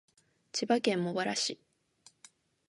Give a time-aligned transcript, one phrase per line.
[0.51, 1.59] 千葉県茂原市